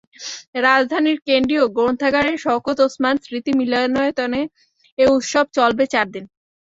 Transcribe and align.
রাজধানীর 0.63 1.17
কেন্দ্রীয় 1.27 1.65
গণগ্রন্থাগারের 1.67 2.37
শওকত 2.37 2.77
ওসমান 2.85 3.15
স্মৃতি 3.23 3.51
মিলনায়তনে 3.59 4.41
এ 4.99 5.05
উৎসব 5.15 5.45
চলবে 5.57 5.85
চার 5.93 6.07
দিন। 6.13 6.25